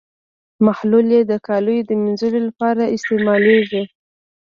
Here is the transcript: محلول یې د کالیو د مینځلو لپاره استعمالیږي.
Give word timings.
محلول 0.65 1.07
یې 1.15 1.21
د 1.31 1.33
کالیو 1.47 1.87
د 1.89 1.91
مینځلو 2.03 2.39
لپاره 2.47 2.83
استعمالیږي. 2.95 3.83